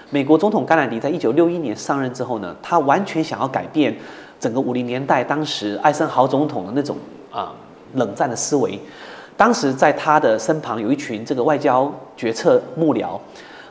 [0.09, 3.95] 美国总统甘乃迪在一九六一年上任之后呢，他完全想要改变
[4.39, 6.97] 整个五零年代当时艾森豪总统的那种
[7.31, 7.53] 啊
[7.93, 8.79] 冷战的思维。
[9.37, 13.19] 当时在他的身旁有一群这个外交决策幕僚。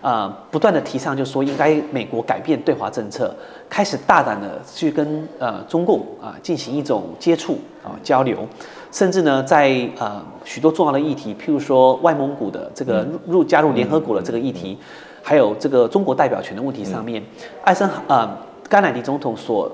[0.00, 3.34] 啊，不断的提倡，就说应该美国改变对华政策，
[3.68, 8.46] 开始大胆的去跟呃中共啊进行一种接触啊交流，
[8.92, 14.78] 甚至呢在呃许多重要的议题，譬如说外蒙古的这个入加入联合国的这个议题，
[15.22, 17.22] 还有这个中国代表权的问题上面，
[17.64, 19.70] 艾森啊甘乃迪总统所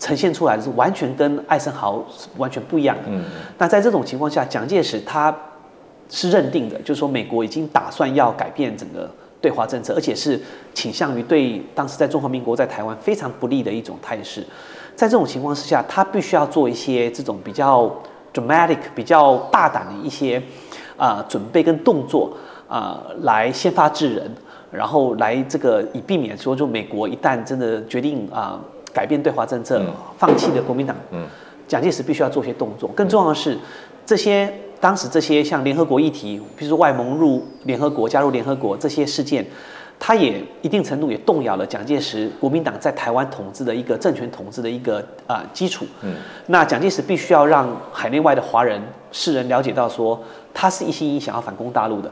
[0.00, 3.02] 呈现出来的是完全跟艾森豪是完全不一样的。
[3.06, 3.24] 嗯。
[3.58, 5.32] 那在这种情况下，蒋介石他
[6.10, 9.08] 是认定的，就是说美国已经打算要改变整个
[9.40, 10.40] 对华政策，而且是
[10.74, 14.44] 倾向于对当时在中华民国在台湾非常不利的一种态势。
[14.96, 17.88] 在这种情况之下，他必须要做一些这种比较
[18.34, 20.42] dramatic、比较大胆的一些
[20.96, 22.36] 啊、准备跟动作
[22.68, 24.30] 啊、来先发制人，
[24.72, 28.60] 然后来这个以避免说，就美国一旦真的决定啊、
[28.92, 29.80] 改变对华政策，
[30.18, 31.24] 放弃了国民党，嗯
[31.68, 32.88] 蒋介石必须要做些动作。
[32.96, 33.56] 更重要的是，
[34.08, 39.44] 这些当时这些像联合国议题，比如说外蒙入联合国、加入联合国这些事件，
[39.98, 45.84] 它也一定程度也动摇了蒋介石国民党在台湾统治的一个政权统治的一个啊、基础。
[46.00, 46.14] 嗯
[46.46, 48.80] 那蒋介石必须要让海内外的华人
[49.12, 50.18] 世人了解到说，
[50.54, 52.10] 他是一心一意想要反攻大陆的。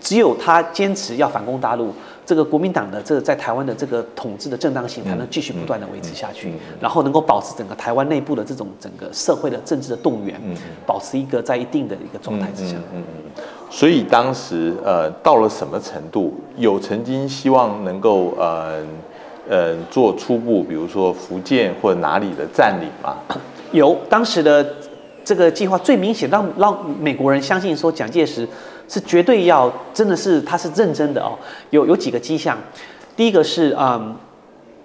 [0.00, 1.92] 只有他坚持要反攻大陆，
[2.24, 10.40] 这个国民党的这个在台湾的这个统治的正当性才能继续不断的维持下去，然后能够保持整个台湾内部的这种整个社会的政治的动员，
[10.86, 12.76] 保持一个在一定的一个状态之下。
[12.92, 13.42] 嗯嗯。
[13.70, 18.80] 所以当时呃到了什么程度，有曾经希望能够呃
[19.48, 23.16] 呃做初步，比如说福建或者哪里的占领吗？
[23.72, 24.64] 有当时的
[25.24, 28.48] 这个计划最明显让让美国人相信说蒋介石
[28.88, 31.32] 是绝对要真的是他是认真的哦，
[31.70, 32.58] 有有几个迹象，
[33.16, 34.16] 第一个是嗯。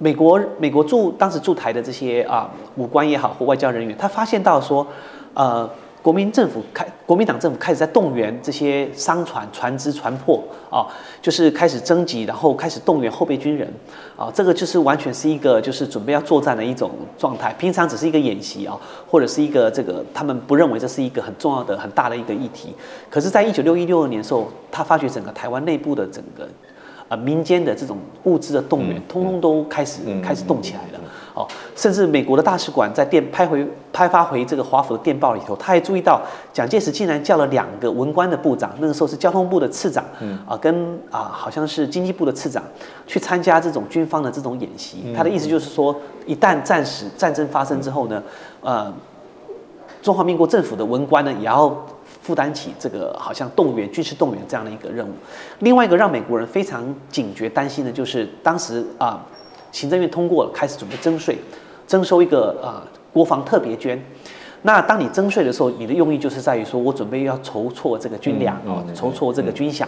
[0.04, 4.88] 美国美国驻当时驻台的这些啊武官也好或外交人员，他发现到说，
[5.36, 5.70] 呃，
[6.02, 10.88] 国民政府开国民党政府开始在动员这些商船、船只、船舶啊，
[11.22, 13.72] 就是开始征集，然后开始动员后备军人
[14.18, 17.54] 啊，这个就是完全是一个就是准备要作战的一种状态。
[17.54, 18.76] 平常只是一个演习啊，
[19.08, 22.74] 或者是一个这个他们不认为这是一个很重要的、很大的一个议题。
[23.10, 26.48] 可是，在一九六一六二年的时候，他发觉整个台湾内部的整个
[27.10, 31.01] 呃民间的这种物资的动员，通通都开始开始动起来了。
[31.42, 36.22] 哦，甚至美国的大使馆在电拍回拍发回这个华府的电报里头，他还注意到
[36.54, 40.04] 蒋介石竟然叫了两个文官的部长，那个时候是交通部的次长，
[40.48, 42.64] 啊，跟啊好像是经济部的次长
[43.08, 45.14] 去参加这种军方的这种演习。
[45.16, 48.22] 他的意思就是说，一旦战时战争发生之后呢，
[48.62, 48.94] 呃，
[50.02, 51.76] 中华民国政府的文官呢，也要
[52.22, 55.12] 负担起这个好像动员军事动员这样的一个任务。
[55.60, 59.20] 另外一个让美国人非常警觉担心的就是当时啊、
[59.72, 61.38] 行政院通过了，开始准备征税，
[61.88, 64.02] 征收一个啊、国防特别捐。
[64.64, 69.86] 那当你征税的时候，你的用意就是在于说我准备要筹措这个军粮哦，筹措这个军饷。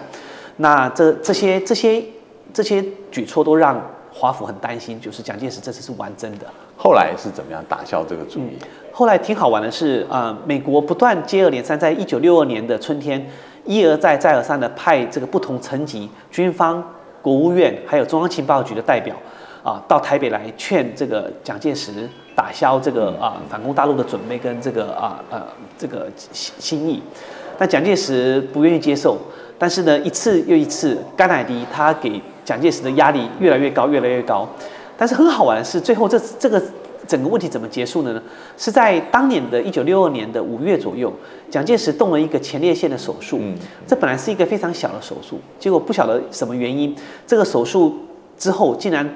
[0.58, 2.04] 那这这些这些
[2.52, 3.80] 这些举措都让
[4.12, 6.48] 华府很担心，就是蒋介石这次是玩真的。
[6.76, 8.58] 后来是怎么样打消这个主意？
[8.92, 13.24] 后来挺好玩的是，呃，美国不断接二连三，在一九六二年的春天，
[13.66, 16.84] 一而再、再而三的派这个不同层级军方、
[17.22, 19.16] 国务院还有中央情报局的代表
[19.64, 25.42] 啊，到台北来劝这个蒋介石打消这个啊反攻大陆的准备跟这个啊呃
[25.78, 27.02] 这个心心意。
[27.58, 29.18] 但蒋介石不愿意接受，
[29.58, 34.48] 但是呢，一次又一次，甘乃迪他给蒋介石的压力越来越高，越来越高。
[34.98, 36.62] 但是很好玩的是，最后这这个
[37.08, 38.22] 整个问题怎么结束的呢？
[38.58, 41.14] 是在当年的一九六二年的五月左右，
[41.50, 43.38] 蒋介石动了一个前列腺的手术。
[43.40, 43.56] 嗯
[43.88, 46.96] 这本来是一个非常小的手术，结果不晓得什么原因，
[47.28, 48.00] 这个手术
[48.38, 49.08] 之后竟然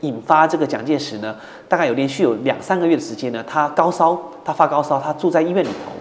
[0.00, 1.36] 引发这个蒋介石呢，
[1.68, 5.92] 大概有连续有两三个月的时间呢，他高烧，他发高烧，他住在医院里头。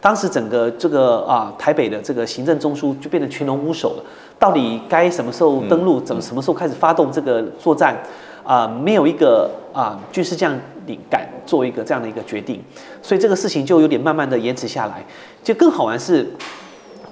[0.00, 4.04] 当时整个这个啊台北的这个行政中枢就变成群龙无首了，
[4.38, 7.96] 到底该什么时候登陆，怎么什么时候开始发动这个作战？
[8.44, 12.62] 啊、没有一个啊、军事将领敢做一个这样的一个决定，
[13.02, 15.04] 所以这个事情就有点慢慢的延迟下来。
[15.44, 16.26] 就更好玩是，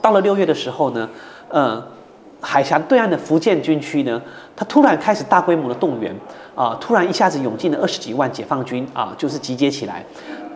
[0.01, 1.07] 到了六月的时候呢，
[1.51, 1.87] 呃，
[2.41, 4.23] 海峡对岸的福建军区呢，
[4.57, 6.15] 它突然开始大规模的动员
[6.55, 10.03] 啊、突然一下子涌进了二十几万解放军啊、就是集结起来。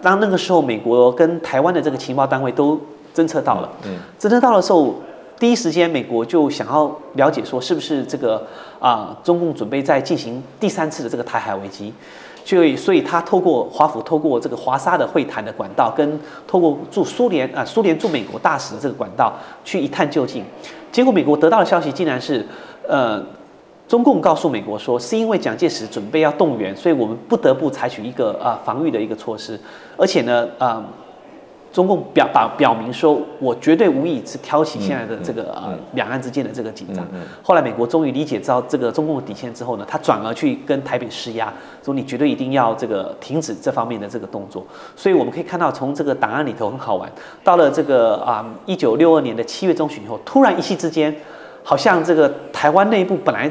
[0.01, 2.81] 当那个时候，美国跟台湾的这个情报单位都
[3.15, 4.95] 侦测到了，嗯侦测到的时候，
[5.39, 8.47] 第一时间美国就想要了解说，是不是这个
[8.79, 11.93] 啊、中共准备在进行第三次的这个台海危机。
[12.43, 20.43] 所以，所以他透过华府，透过这个华沙的会谈的管道，跟透过驻苏联啊、苏联驻美国大使的这个管道去一探究竟。
[20.91, 22.45] 结果，美国得到的消息竟然是，
[22.89, 23.23] 呃，
[23.91, 29.59] 中共告诉美国说，是因为蒋介石准备要动员，所以我们不得不采取一个啊、防御的一个措施，
[29.97, 30.81] 而且呢，啊、
[31.73, 37.05] 中共表表表明说，我绝对无意是挑起现在的这个呃两岸之间的这个紧张。
[37.43, 41.53] 后来美国终于理解到这个中共的底线之后呢，他转而去跟台北施压，
[41.85, 44.65] 说你绝对一定要这个停止这方面的这个动作。
[44.95, 47.11] 所以我们可以看到，从这个档案里头很好玩，
[47.43, 51.13] 到了这个啊一九六二年的七月中旬以后，突然一夕之间，
[51.65, 53.51] 好像这个台湾内部本来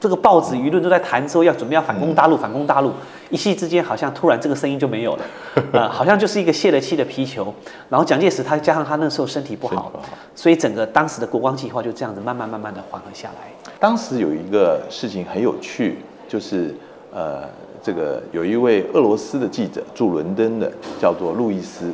[0.00, 2.92] 这个报纸舆论都在谈说要准备要反攻大陆，反攻大陆，
[3.30, 5.24] 一夕之间好像突然这个声音就没有了，
[5.72, 7.52] 呃，好像就是一个泄了气的皮球。
[7.88, 9.92] 然后蒋介石他加上他那时候身体不好，
[10.34, 13.72] 所以整个当时的国光计划就这样子慢慢慢慢的缓和下来。
[13.80, 16.74] 当时有一个事情很有趣，就是
[17.12, 17.42] 呃，
[17.82, 21.92] 这个有一位俄罗斯的记者住伦敦的，叫做路易斯，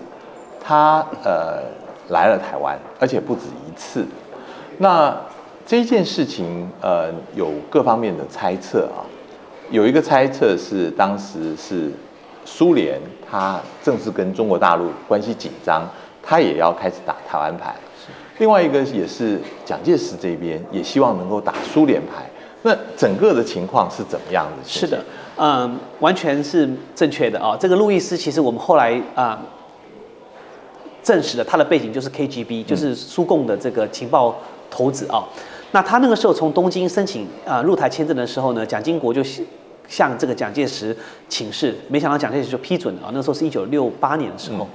[0.60, 1.62] 他呃
[2.08, 4.04] 来了台湾，而且不止一次。
[4.76, 5.16] 那
[5.66, 9.00] 这件事情，呃，有各方面的猜测啊。
[9.70, 11.90] 有一个猜测是，当时是
[12.44, 15.88] 苏联，他正是跟中国大陆关系紧张，
[16.22, 17.74] 他也要开始打台湾牌。
[18.38, 22.28] 另外一个也是蒋介石这边也希望能够打苏联牌。
[22.62, 24.68] 那整个的情况是怎么样的？
[24.68, 25.02] 是的，
[25.36, 27.56] 嗯，完全是正确的啊。
[27.58, 29.40] 这个路易斯其实我们后来啊
[31.02, 34.36] 证实了他的背景就是 KGB，就是苏共的这个情报
[34.70, 35.24] 头子啊。
[35.74, 39.20] 那他那个时候从东京申请啊入台签证的时候呢，蒋经国就
[39.88, 40.96] 向这个蒋介石
[41.28, 43.10] 请示，没想到蒋介石就批准了啊。
[43.12, 44.68] 那时候是一九六八年的时候，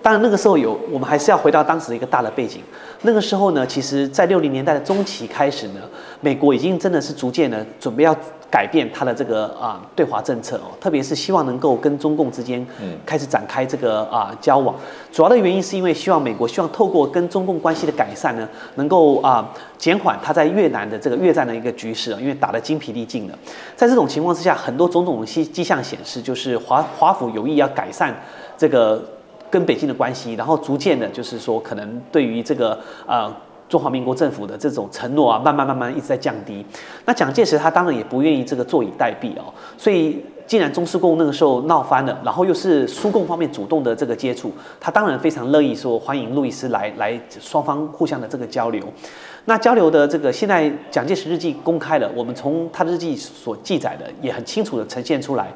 [0.00, 2.62] 当然那个时候有我们还是要回到当时的一个大的背景。
[3.02, 5.80] 那个时候呢，其实在六零年代的中期开始呢，
[6.20, 8.16] 美国已经真的是逐渐的准备要。
[8.54, 12.64] 改变他的这个啊对华政策哦，特别是希望能够跟中共之间
[13.04, 14.72] 开始展开这个啊交往。
[15.10, 23.36] 主要的原因是因为希望美国希望透过跟中共关系的改善呢，能够啊减缓他在越南的这个越战的一个局势啊，因为打得精疲力尽了。
[23.74, 28.14] 在这种情况之下，很多种种迹迹象显示，就是华华府有意要改善
[28.56, 29.02] 这个
[29.50, 33.36] 跟北京的关系，然后逐渐的，就是说可能对于这个啊。
[33.74, 36.64] 中华民国政府的这种承诺啊，慢慢慢慢一直在降低。
[37.06, 39.52] 那蒋介石他当然也不愿意这个坐以待毙哦。
[39.76, 48.80] 所以既然中苏共那个时候闹翻了，然后又是苏共方面主动的这个接触，他当然非常乐意说欢迎路易斯来来双方互相的这个交流。
[49.46, 55.52] 那交流的这个现在蒋介石日记公开了，我们从他的日记所记载的也很清楚的呈现出来，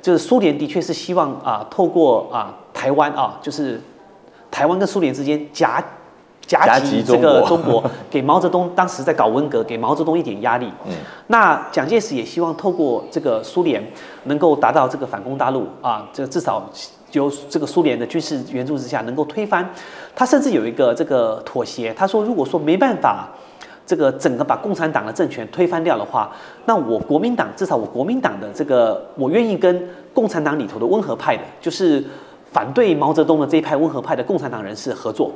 [0.00, 3.78] 就是苏联的确是希望啊透过啊台湾啊就是
[4.50, 5.84] 台湾跟苏联之间夹。
[6.48, 10.66] 夹击这个中国，给毛泽东当时在搞文革，给毛泽东一点压力。
[10.86, 10.92] 嗯，
[11.26, 13.86] 那蒋介石也希望透过这个苏联，
[14.24, 16.62] 能够达到这个反攻大陆啊，这至少
[17.12, 19.68] 由这个苏联的军事援助之下，能够推翻。
[20.16, 23.28] 他甚至有一个这个妥协，他说如果说没办法，
[23.86, 26.32] 这个整个把共产党的政权推翻掉的话，
[26.64, 32.02] 那我国民党至少我国民党的这个，我愿意跟共产党里头的温和派的，就是
[32.50, 35.30] 反对毛泽东的这一派温和派的共产党人士合作。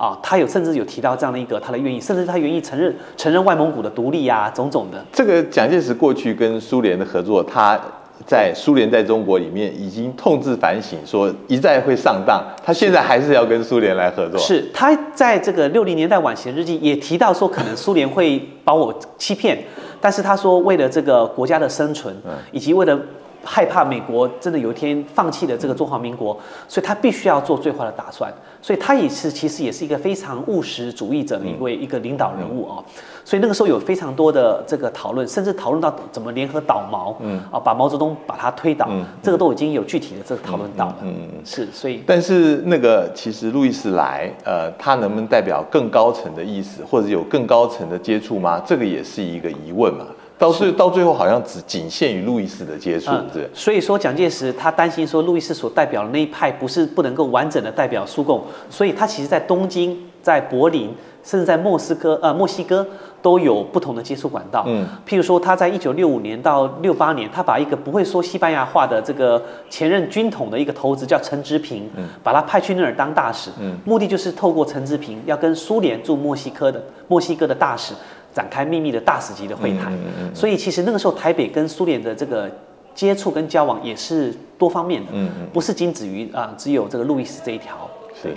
[0.00, 5.04] 啊，他有甚至有提到这样的一个他的愿意，甚至他愿意承认承认外蒙古的独立呀，种种的。
[5.12, 7.78] 这个蒋介石过去跟苏联的合作，他
[8.26, 14.40] 在苏联在中国里面已经痛自反省，说一再会上当，他现在还是要跟苏联来合作。
[14.40, 19.62] 是他在这个六零年代晚期的日记也提到说，可能苏联会把我欺骗，
[20.00, 22.16] 但是他说为了这个国家的生存，
[22.52, 22.98] 以及为了。
[23.44, 26.36] 害怕美国真的有一天放弃了这个中华民国，
[26.68, 28.32] 所以他必须要做最坏的打算。
[28.62, 32.84] 所以他也是其实也是一个非常务实主义者的一位一个领导人物啊。
[33.24, 38.86] 所以那个时候有非常多的这个讨论，甚至讨论到怎么联合倒毛，嗯啊，把毛泽东把他推倒，
[39.22, 40.96] 这个都已经有具体的这个讨论到了。
[41.02, 41.66] 嗯嗯，是。
[41.72, 48.60] 所以，但是那个其实路易斯来，呃，他能不能代表更高层的意思，或者有更高层的接触吗？
[48.66, 50.04] 这个也是一个疑问嘛。
[50.40, 53.46] 到最到最后，好像只仅限于路易斯的接触，对。
[53.52, 62.86] 所以说，蒋介石他担心说，路易斯所代表的那一派不是不能够完整的代表苏共，所以他其实在东京、在柏林，甚至在莫斯科、呃墨西哥
[63.20, 64.64] 都有不同的接触管道。
[64.66, 64.86] 嗯。
[65.06, 77.92] 譬如说，他在一九六五年到六八年，他把一个不会说西班牙话的这个前任军统的一个头子叫陈植平，嗯，把他派去那儿当大使，嗯，目的就是透过陈植平要跟苏联驻墨西哥的墨西哥的大使。
[78.32, 79.92] 展开秘密的大使级的会谈，
[80.34, 82.50] 所以其实那个时候台北跟苏联的这个
[82.94, 85.12] 接触跟交往也是多方面的，
[85.52, 87.88] 不是仅止于啊只有这个路易斯这一条。
[88.14, 88.28] 是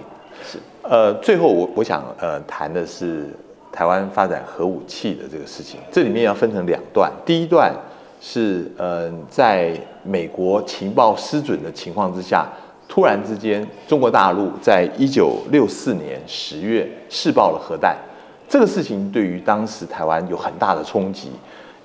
[0.44, 3.30] 是，呃，最后我我想呃谈的是
[3.72, 7.74] 台湾发展核武器的这个事情，这里面要分成两段，第一段
[8.20, 12.48] 是呃在美国情报失准的情况之下，
[12.88, 17.96] 突然之间中国大陆在一九六四年十月试爆了核弹。
[18.50, 21.32] 这个事情对于当时台湾有很大的冲击，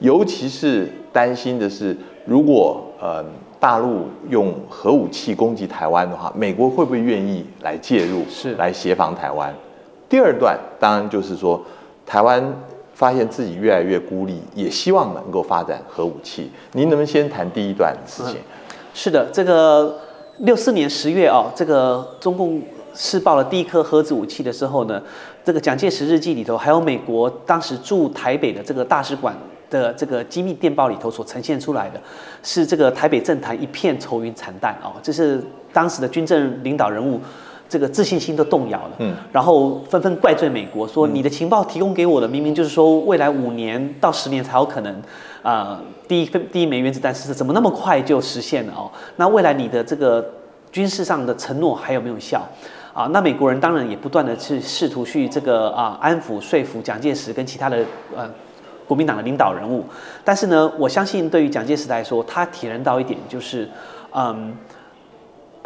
[0.01, 3.25] 尤其是担心的是，如果呃
[3.59, 9.55] 大陆用核武器攻击台湾的话，美国会不会愿意来介入，是来协防台湾？
[10.09, 11.61] 第二段当然就是说，
[12.05, 12.55] 台湾
[12.92, 16.51] 发现自己越来越孤立，也希望能够发展核武器。
[16.73, 18.37] 您能不能先谈第一段事情？
[18.92, 19.99] 是的，这个
[20.38, 22.61] 六四年十月啊，这个中共。
[22.99, 25.01] 试爆了第一颗核子武器的时候呢，
[25.44, 29.32] 这个蒋介石日记里头还有美国当时驻台北的这个大使馆
[29.70, 32.01] 的这个机密电报里头所呈现出来的，
[32.42, 35.40] 是这个台北政坛一片愁云惨淡哦，这是
[35.72, 37.20] 当时的军政领导人物。
[37.70, 45.03] 这个自信心都动摇了，嗯，然后纷纷怪罪美国，说你的情报提供给我的，明明就是说未来五年到十年才有可能，
[45.42, 45.78] 啊，
[46.09, 48.90] 第一分第一枚原子弹试射，怎么那么快就实现了哦？
[49.16, 50.26] 那未来你的这个
[50.72, 52.42] 军事上的承诺还有没有效？
[52.99, 57.84] 啊，那美国人当然也不断的去试图去这个啊安抚说服蒋介石跟其他的
[58.16, 58.28] 呃
[58.86, 59.84] 国民党的领导人物，
[60.24, 63.68] 但是呢，我相信对于蒋介石来说，他体认到一点就是，
[64.12, 64.57] 嗯。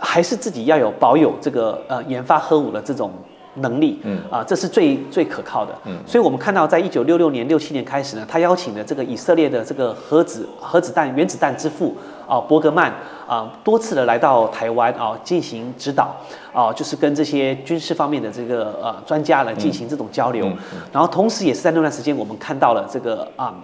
[0.05, 3.13] 还是自己要有保有这个呃研发核武的这种
[3.55, 5.73] 能力，嗯啊，这是最最可靠的。
[5.85, 11.97] 嗯，所以我们看到，在一九六六年、六七年开始呢，他邀请了这个以色列的这个核子核子弹原子弹之父
[12.33, 12.91] 啊伯格曼
[13.29, 16.17] 啊多次的来到台湾啊进行指导
[16.51, 20.51] 啊，就是跟这些军事方面的这个呃专家来进行这种交流。
[20.91, 23.55] 然后同时也是在那段时间，我们看到了这个啊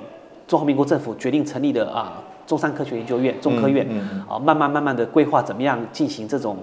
[0.46, 2.12] 中华民国政府决定成立的啊。
[2.46, 3.86] 中山科学研究院、中科院
[4.26, 6.56] 啊，慢慢慢慢的规划怎么样进行这种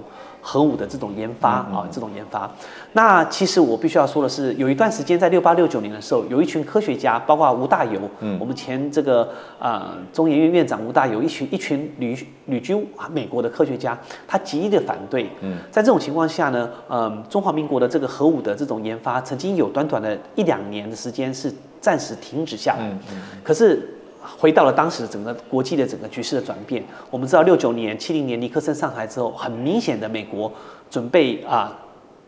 [0.47, 2.47] 核武的这种研发啊，这种研发。
[2.93, 7.99] 那其实我必须要说的是，有一段时间在六八六九年的时候，有一群科学家，包括吴大猷，
[8.39, 9.27] 我们前这个
[9.57, 12.15] 啊中研院院长吴大猷，一群一群旅
[12.45, 12.77] 旅居
[13.11, 15.27] 美国的科学家，他极力的反对。
[15.71, 22.95] 在这种情况下呢，嗯，中华民国的这个核武的这种研发，曾经有短短的一两年的时间是暂时停止下来。
[23.43, 23.94] 可是。
[24.37, 30.51] 回到了当时整个国际的整个局势的转变，我们知道六九年、七零年尼克森上台之后，很明显的美国
[30.89, 31.75] 准备啊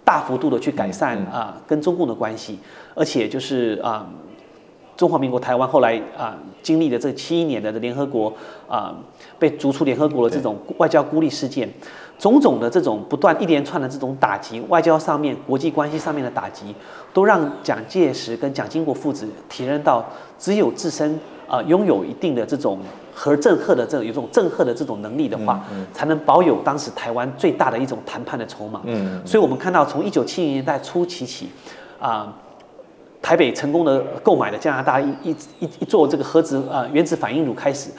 [0.03, 2.59] 大幅度的去改善啊跟中共的关系，
[2.95, 4.07] 而且就是啊
[4.95, 8.33] 中华民国台湾后来啊经历了这七一年的联合国
[8.67, 8.95] 啊
[9.37, 11.69] 被逐出联合国的这种外交孤立事件，
[12.17, 16.73] 种种的这种不断一连串的这种打击，外交上面、国际关系上面的打击，
[17.13, 20.03] 都让蒋介石跟蒋经国父子体认到
[20.39, 21.19] 只有自身。
[21.47, 22.79] 啊，拥有一定的这种
[23.13, 28.81] 核震慑的这种有种震慑的这种能力的话，才能保有当时台湾最大的一种谈判的筹码。
[28.83, 31.49] 嗯，所以我们看到从一九七零年代初期起，
[31.99, 32.33] 啊，
[33.21, 37.89] 台北成功的购买了加拿大一一一一座这个核子啊原子反应炉开始，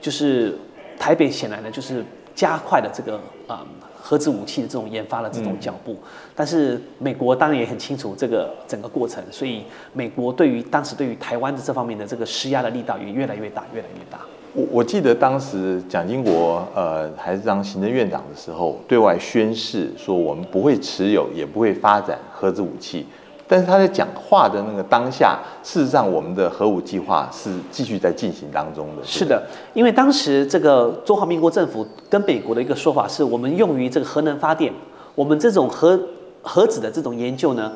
[0.00, 0.58] 就是
[0.98, 2.04] 台北显然呢就是
[2.34, 3.64] 加快了这个啊。
[4.08, 5.96] 核子武器的这种研发的这种脚步，
[6.32, 14.20] 但是美国当然也很清楚这个整个过程，所以美国对于当时对于台湾的这方面的这个施压的力道也越来越大，越来越大。
[14.54, 23.04] 我我记得当时蒋经国呃还是当行政院长的时候，对外宣誓说我们不会持有，也不会发展核子武器。
[23.48, 29.02] 但是他在讲话的那个当下，事实上我们的核武计划是继续在进行当中的。
[29.04, 29.42] 是的，
[29.72, 34.72] 因为当时这个中华民国政府跟美国的一个说法是，我们用于这个核能发电，
[35.14, 35.98] 我们这种核
[36.42, 37.72] 核子的这种研究呢。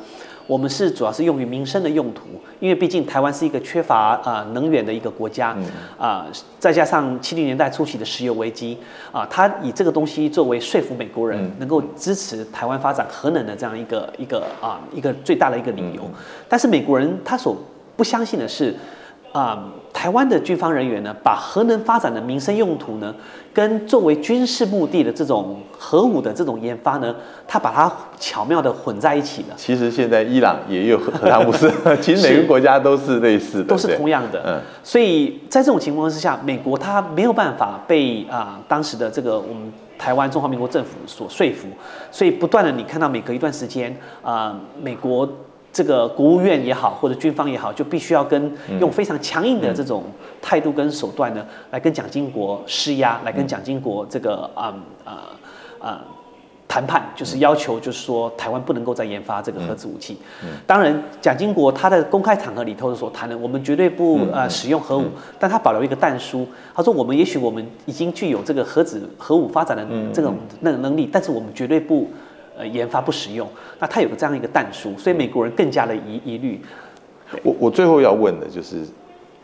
[0.47, 2.23] 我们是主要是用于民生的用途，
[2.59, 5.55] 因为毕竟台湾是一个缺乏啊能源的一个国家，
[5.97, 6.27] 啊，
[6.59, 8.77] 再加上七零年代初期的石油危机，
[9.11, 16.03] 啊，他以这个东西作为说服美国人能够支持台湾发展核能的这样一个一个啊一个最大的一个理由，
[16.49, 17.57] 但是美国人他所
[17.95, 18.75] 不相信的是。
[19.31, 19.63] 啊，
[19.93, 23.15] 台湾的军方人员呢，把核能发展的民生用途呢，
[23.53, 27.15] 跟作为军事目的的这种核武的这种研发呢，
[27.47, 29.55] 他把它巧妙的混在一起了。
[29.55, 31.71] 其实现在伊朗也有核弹武士，
[32.01, 34.41] 其实每个国家都是类似的，都是同样的。
[34.45, 41.67] 嗯，所以在这种情况之下，美国它没有办法被啊当时的这个我们台湾中华民国政府所说服，
[42.11, 45.27] 所以不断的你看到每隔一段时间啊，美国。
[45.73, 50.03] 这个国务院也好，或者军方也好，就必须要跟用非常强硬的这种
[50.41, 54.73] 态度跟手段呢，来跟蒋经国施压，来跟蒋经国这个啊
[55.05, 55.11] 啊
[55.79, 56.01] 啊
[56.67, 60.17] 谈判，就是要求，就是说台湾不能够再研发这个核子武器。
[60.67, 65.05] 当然，蒋经国他在公开场合里头所谈的，我们绝对不呃使用核武，
[65.39, 66.45] 但他保留一个弹书，
[66.75, 72.09] 他说我们也许我们已经具有这个核子核武发展的这种那个能力，但是我们绝对不。
[72.61, 73.49] 呃，研发不实用，
[73.79, 76.61] 那它有个这样一个弹书，所以美国人更加的疑疑虑。
[77.41, 78.85] 我我最后要问的就是，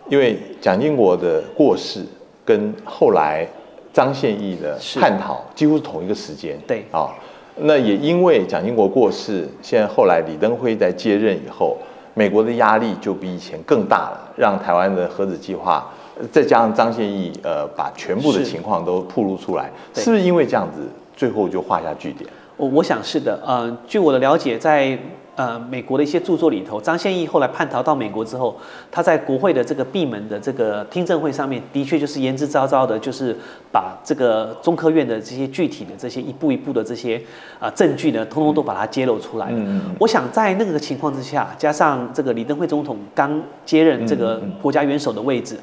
[0.07, 2.05] 因为蒋经国的过世
[2.45, 3.47] 跟后来
[3.91, 6.59] 张献义的探讨几乎是同一个时间。
[6.67, 7.09] 对啊，
[7.55, 11.75] 那也因为蒋经国过世，现在后来李登辉在接任以后，
[12.13, 15.91] 美国的压力就比以前更大了，让台湾的核子计划，
[16.31, 22.29] 再加上张献义呃把全部的情况都曝露出来，是不是因为这样子，最后就画下句点？
[22.57, 24.97] 我我想是的，呃，据我的了解，在
[25.35, 28.57] 呃美国的一些著作里头，张献义后来叛逃到美国之后，
[28.91, 33.35] 他在国会的这个闭门的这个听证会上面，的确就是言之凿凿的，就是
[33.71, 37.21] 把这个中科院的这些具体的这些一步一步的这些
[37.59, 39.81] 啊、证据呢，通通都把它揭露出来了。
[39.99, 45.55] 我想在那个情况之下，加上这个李登辉总统刚接任这个国家元首的位置，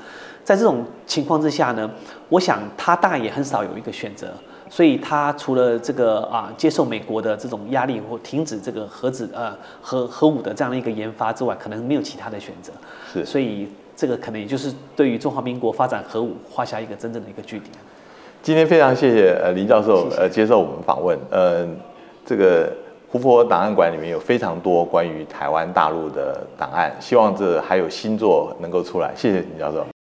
[0.44, 1.90] 在这种情况之下呢，
[2.28, 4.28] 我想他大概也很少有一个选择。
[4.70, 12.72] 所以他除了这个啊接受美国的这种压力或停止这个核子呃核核武的这样的一个研发之外，可能没有其他的选择。
[13.12, 17.70] 是所以这个可能也就是对于中华民国发展核武画下一个真正的一个句点。
[18.42, 21.66] 今天非常谢谢呃林教授呃接受我们访问，呃
[22.26, 22.72] 这个
[23.08, 29.93] 胡佛档案馆里面有非常多关于台湾大陆的档案，希望这还有新作能够出来，谢谢林教授。